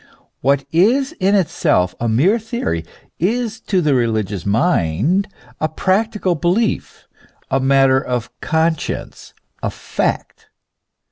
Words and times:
What 0.41 0.65
is 0.71 1.11
in 1.19 1.35
itself 1.35 1.93
a 1.99 2.09
mere 2.09 2.39
theory, 2.39 2.85
is 3.19 3.61
to 3.67 3.81
the 3.81 3.93
religious 3.93 4.47
mind 4.47 5.27
a 5.59 5.69
prac 5.69 6.11
tical 6.13 6.41
belief, 6.41 7.07
a 7.51 7.59
matter 7.59 8.01
of 8.03 8.31
conscience, 8.41 9.35
a 9.61 9.69
fact. 9.69 10.47